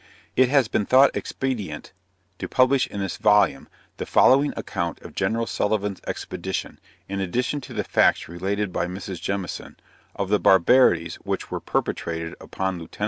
[0.35, 1.93] It has been thought expedient
[2.39, 3.67] to publish in this volume,
[3.97, 5.45] the following account of Gen.
[5.45, 9.21] Sullivan's expedition, in addition to the facts related by Mrs.
[9.21, 9.75] Jemison,
[10.15, 12.97] of the barbarities which were perpetrated upon Lieut.